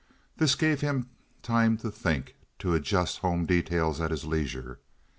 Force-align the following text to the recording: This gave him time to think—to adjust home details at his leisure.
This 0.37 0.55
gave 0.55 0.81
him 0.81 1.11
time 1.43 1.77
to 1.77 1.91
think—to 1.91 2.73
adjust 2.73 3.19
home 3.19 3.45
details 3.45 4.01
at 4.01 4.09
his 4.09 4.25
leisure. 4.25 4.79